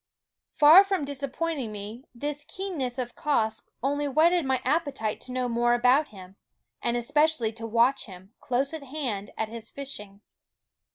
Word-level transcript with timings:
Far 0.53 0.83
from 0.83 1.05
disappointing 1.05 1.71
me, 1.71 2.05
this 2.15 2.43
keenness 2.43 2.97
of 2.97 3.15
Quoskh 3.15 3.67
only 3.83 4.07
whetted 4.07 4.45
my 4.45 4.59
appetite 4.65 5.21
to 5.21 5.31
know 5.31 5.47
more 5.47 5.75
about 5.75 6.07
him, 6.07 6.37
and 6.81 6.97
especially 6.97 7.51
to 7.53 7.67
watch 7.67 8.05
him, 8.07 8.33
close 8.39 8.73
at 8.73 8.81
hand, 8.85 9.29
at 9.37 9.49
his 9.49 9.69
fishing. 9.69 10.21